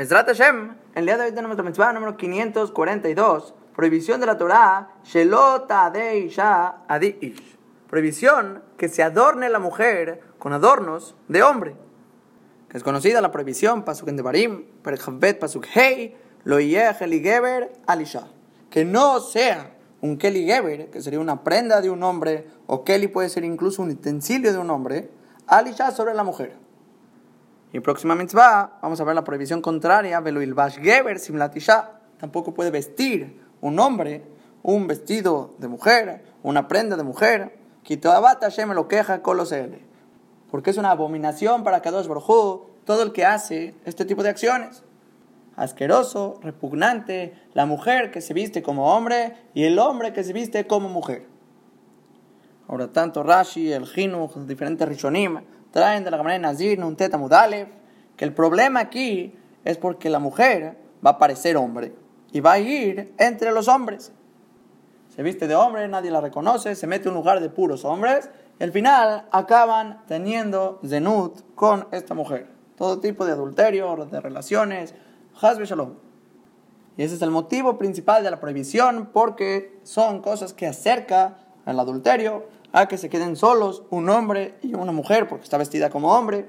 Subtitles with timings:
[0.00, 4.94] Mesrat Hashem, el día de hoy tenemos la mitzvah número 542, prohibición de la Torah,
[5.04, 7.58] Shelota de Isha Adiish.
[7.86, 11.74] Prohibición que se adorne la mujer con adornos de hombre.
[12.72, 18.26] Es conocida la prohibición, Pasuk en Devarim, Perchabet Pasuk Hei, Lo Geber Alisha.
[18.70, 23.08] Que no sea un Keli Geber, que sería una prenda de un hombre, o Keli
[23.08, 25.10] puede ser incluso un utensilio de un hombre,
[25.46, 26.69] Alisha sobre la mujer.
[27.72, 31.20] Y próxima mitzvah, vamos a ver la prohibición contraria, Geber.
[32.18, 34.24] Tampoco puede vestir un hombre
[34.62, 37.58] un vestido de mujer, una prenda de mujer.
[37.82, 39.80] Kitoabat Hashem lo queja Colosele.
[40.50, 44.82] Porque es una abominación para Kadosh Baruj todo el que hace este tipo de acciones
[45.56, 50.66] asqueroso, repugnante, la mujer que se viste como hombre y el hombre que se viste
[50.66, 51.26] como mujer.
[52.66, 57.18] Ahora, tanto Rashi, el Hinu, los diferentes Rishonim, traen de la manera Nazir, un Teta
[57.18, 57.68] Mudalev,
[58.16, 59.34] que el problema aquí
[59.64, 61.94] es porque la mujer va a parecer hombre
[62.32, 64.12] y va a ir entre los hombres.
[65.08, 68.30] Se viste de hombre, nadie la reconoce, se mete en un lugar de puros hombres
[68.58, 72.48] y al final acaban teniendo zenut con esta mujer.
[72.76, 74.94] Todo tipo de adulterio, de relaciones,
[75.40, 75.94] Shalom.
[76.96, 81.80] Y ese es el motivo principal de la prohibición, porque son cosas que acerca al
[81.80, 86.16] adulterio a que se queden solos un hombre y una mujer, porque está vestida como
[86.16, 86.48] hombre.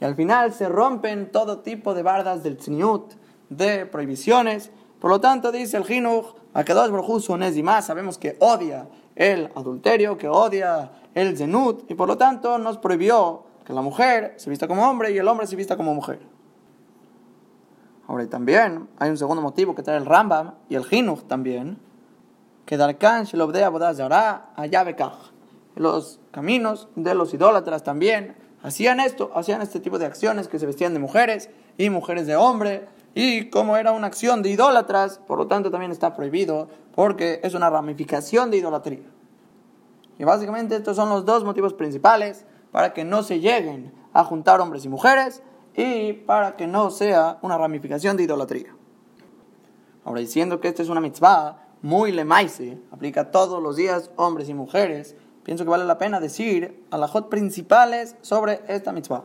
[0.00, 3.14] Y al final se rompen todo tipo de bardas del tzniut,
[3.48, 4.70] de prohibiciones.
[5.00, 8.88] Por lo tanto, dice el Jinuch, a que dos brujus y más, sabemos que odia
[9.14, 14.34] el adulterio, que odia el zenut, y por lo tanto nos prohibió que la mujer
[14.36, 16.20] se vista como hombre y el hombre se vista como mujer.
[18.06, 21.78] Ahora, también hay un segundo motivo que trae el Rambam y el Hinuch también,
[22.66, 25.32] que Darkan Shelobdea Bodazara Ayabekaj.
[25.74, 30.66] Los caminos de los idólatras también hacían esto, hacían este tipo de acciones que se
[30.66, 32.86] vestían de mujeres y mujeres de hombre.
[33.14, 37.54] Y como era una acción de idólatras, por lo tanto también está prohibido porque es
[37.54, 39.08] una ramificación de idolatría.
[40.18, 44.60] Y básicamente estos son los dos motivos principales para que no se lleguen a juntar
[44.60, 45.42] hombres y mujeres
[45.74, 48.74] y para que no sea una ramificación de idolatría.
[50.04, 54.54] Ahora, diciendo que esta es una mitzvah muy lemaise, aplica todos los días hombres y
[54.54, 59.24] mujeres, pienso que vale la pena decir alajot principales sobre esta mitzvah.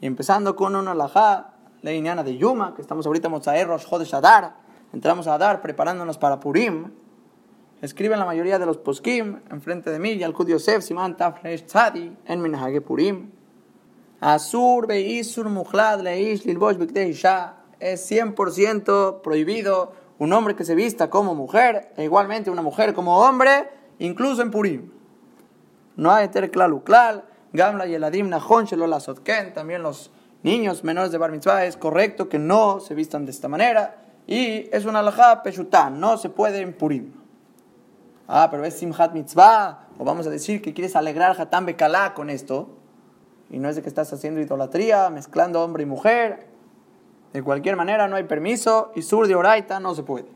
[0.00, 1.90] Y empezando con una alajá, la
[2.22, 4.56] de Yuma, que estamos ahorita en Rosh Chodesh Adar,
[4.92, 6.92] entramos a Adar preparándonos para Purim,
[7.82, 12.16] escriben la mayoría de los poskim enfrente de mí, y al Yosef Siman Tafresh Tzadi,
[12.26, 13.30] en Minhage Purim,
[14.24, 17.56] Asur beisur mujlad leish lilbosh isha.
[17.78, 23.18] Es 100% prohibido un hombre que se vista como mujer, e igualmente una mujer como
[23.18, 24.90] hombre, incluso en Purim.
[25.96, 28.66] No hay ter klal gamla y eladim nahon
[29.54, 30.10] también los
[30.42, 34.68] niños menores de bar mitzvah es correcto que no se vistan de esta manera, y
[34.72, 37.12] es una alajá peshután, no se puede en Purim.
[38.26, 42.30] Ah, pero es simhat mitzvah, o vamos a decir que quieres alegrar hatán bekalá con
[42.30, 42.68] esto,
[43.50, 46.53] y no es de que estás haciendo idolatría, mezclando hombre y mujer.
[47.34, 50.28] De cualquier manera no hay permiso y sur de oraita no se puede.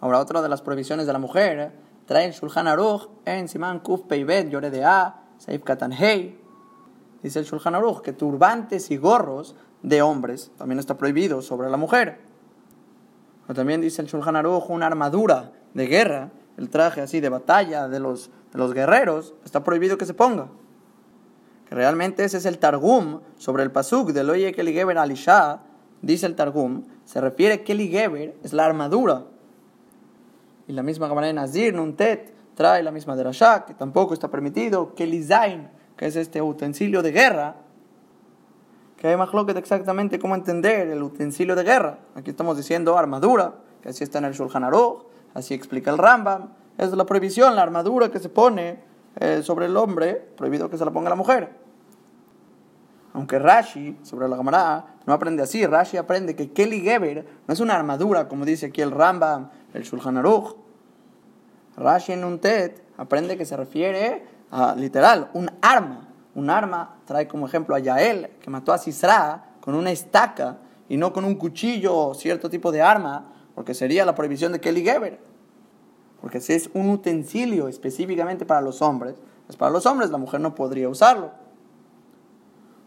[0.00, 1.74] Ahora otra de las prohibiciones de la mujer
[2.06, 6.40] trae el Shulchan Aruch en Simán Kuf Peibet Yore de A, Seif Katan Hei.
[7.22, 11.76] Dice el Shulchan Aruch que turbantes y gorros de hombres también está prohibido sobre la
[11.76, 12.20] mujer.
[13.46, 17.86] O también dice el Shulchan Aruch una armadura de guerra, el traje así de batalla
[17.88, 20.48] de los, de los guerreros, está prohibido que se ponga
[21.70, 25.60] realmente ese es el Targum sobre el Pasuk de Loye Keli Geber Alisha,
[26.02, 29.24] dice el Targum, se refiere que Keli Geber es la armadura.
[30.68, 34.94] Y la misma manera Nazir, Nuntet, trae la misma de Rasha, que tampoco está permitido,
[34.94, 37.56] Keli Zain, que es este utensilio de guerra,
[38.96, 41.98] que hay que exactamente cómo entender el utensilio de guerra.
[42.14, 45.04] Aquí estamos diciendo armadura, que así está en el Shulchan Aruch,
[45.34, 46.48] así explica el Rambam.
[46.78, 48.80] Es la prohibición, la armadura que se pone
[49.18, 51.50] eh, sobre el hombre, prohibido que se la ponga la mujer.
[53.14, 55.64] Aunque Rashi, sobre la Gemara, no aprende así.
[55.64, 59.84] Rashi aprende que Kelly Geber no es una armadura, como dice aquí el Rambam, el
[59.84, 60.54] Shulchan Aruch.
[61.76, 66.08] Rashi en un TED aprende que se refiere a, literal, un arma.
[66.34, 70.98] Un arma trae como ejemplo a Yael, que mató a Sisra con una estaca y
[70.98, 74.82] no con un cuchillo o cierto tipo de arma, porque sería la prohibición de Kelly
[74.82, 75.18] Geber.
[76.26, 79.14] Porque si es un utensilio específicamente para los hombres,
[79.48, 81.30] es para los hombres, la mujer no podría usarlo.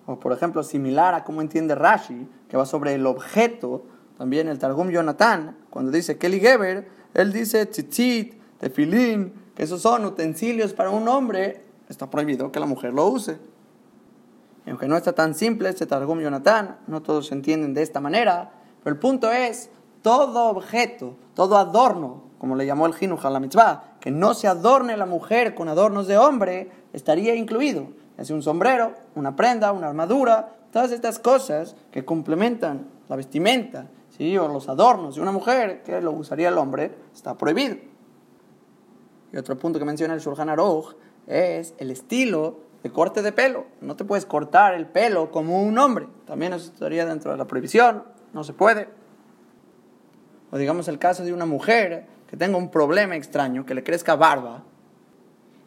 [0.05, 3.85] O por ejemplo, similar a cómo entiende Rashi, que va sobre el objeto,
[4.17, 10.03] también el Targum Jonathan, cuando dice Kelly Geber, él dice tzitzit, tefilín, que esos son
[10.03, 13.39] utensilios para un hombre, está prohibido que la mujer lo use.
[14.65, 18.51] Y aunque no está tan simple este Targum Jonathan, no todos entienden de esta manera,
[18.83, 19.69] pero el punto es,
[20.01, 24.47] todo objeto, todo adorno, como le llamó el Jinuj a la mitzvah, que no se
[24.47, 27.87] adorne la mujer con adornos de hombre, estaría incluido.
[28.17, 33.87] Es un sombrero, una prenda, una armadura, todas estas cosas que complementan la vestimenta
[34.17, 34.37] ¿sí?
[34.37, 37.75] o los adornos de una mujer que lo usaría el hombre, está prohibido.
[39.31, 40.95] Y otro punto que menciona el Shulchan Aruch
[41.27, 43.65] es el estilo de corte de pelo.
[43.81, 46.07] No te puedes cortar el pelo como un hombre.
[46.25, 48.03] También eso estaría dentro de la prohibición.
[48.33, 48.89] No se puede.
[50.51, 54.15] O digamos el caso de una mujer que tenga un problema extraño, que le crezca
[54.15, 54.61] barba.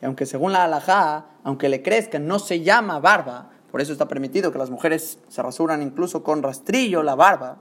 [0.00, 3.50] Y aunque según la halajá, aunque le crezca, no se llama barba.
[3.72, 7.58] Por eso está permitido que las mujeres se rasuran incluso con rastrillo la barba.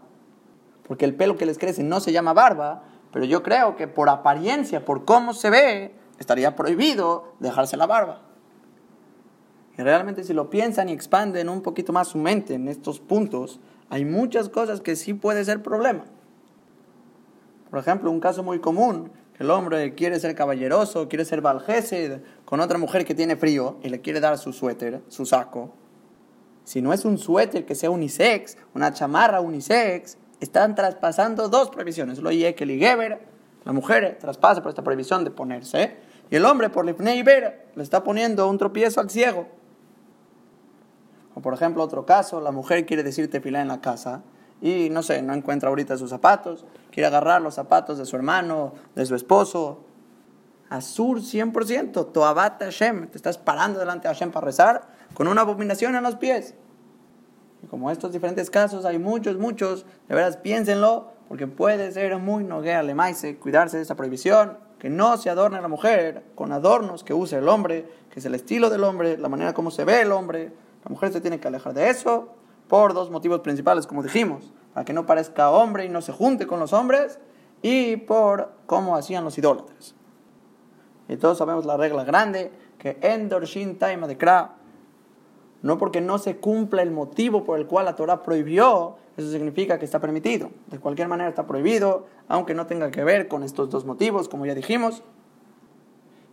[0.87, 2.83] Porque el pelo que les crece no se llama barba.
[3.11, 8.21] Pero yo creo que por apariencia, por cómo se ve, estaría prohibido dejarse la barba.
[9.79, 13.59] Y realmente si lo piensan y expanden un poquito más su mente en estos puntos,
[13.89, 16.05] hay muchas cosas que sí puede ser problema.
[17.71, 22.59] Por ejemplo, un caso muy común, el hombre quiere ser caballeroso, quiere ser valgesed con
[22.59, 25.73] otra mujer que tiene frío y le quiere dar su suéter, su saco.
[26.65, 32.19] Si no es un suéter que sea unisex, una chamarra unisex, están traspasando dos prohibiciones.
[32.19, 33.25] Lo y Geber,
[33.63, 35.95] la mujer traspasa por esta prohibición de ponerse,
[36.29, 39.47] y el hombre por Lifnei le está poniendo un tropiezo al ciego.
[41.35, 44.23] O por ejemplo, otro caso, la mujer quiere decir tefilá en la casa
[44.61, 48.73] y no sé, no encuentra ahorita sus zapatos, quiere agarrar los zapatos de su hermano,
[48.95, 49.83] de su esposo.
[50.69, 55.95] Azur 100%, Toabat Hashem, te estás parando delante de Hashem para rezar con una abominación
[55.95, 56.53] en los pies.
[57.63, 62.43] Y como estos diferentes casos hay muchos, muchos, de veras piénsenlo, porque puede ser muy
[62.43, 67.13] noguea maíz cuidarse de esa prohibición, que no se adorne la mujer con adornos que
[67.13, 70.11] use el hombre, que es el estilo del hombre, la manera como se ve el
[70.11, 70.51] hombre.
[70.83, 72.35] La mujer se tiene que alejar de eso
[72.71, 76.47] por dos motivos principales, como dijimos, para que no parezca hombre y no se junte
[76.47, 77.19] con los hombres,
[77.61, 79.93] y por cómo hacían los idólatras.
[81.09, 84.55] Y todos sabemos la regla grande, que Endorshin Taima de Kra,
[85.61, 89.77] no porque no se cumpla el motivo por el cual la Torah prohibió, eso significa
[89.77, 90.51] que está permitido.
[90.67, 94.45] De cualquier manera está prohibido, aunque no tenga que ver con estos dos motivos, como
[94.45, 95.03] ya dijimos.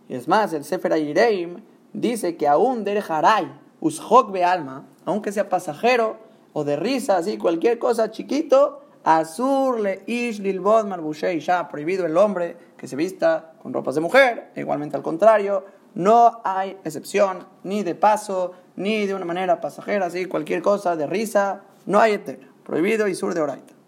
[0.07, 3.51] Y es más, el Sefer Ayireim dice que aún der haray,
[3.81, 10.03] ushok be alma, aunque sea pasajero o de risa, así, cualquier cosa chiquito, azur le
[10.07, 14.95] ish lilbod marbushei, ya prohibido el hombre que se vista con ropas de mujer, igualmente
[14.95, 15.65] al contrario,
[15.95, 21.07] no hay excepción, ni de paso, ni de una manera pasajera, así, cualquier cosa de
[21.07, 22.47] risa, no hay eterna.
[22.63, 23.78] Prohibido y sur de oraita.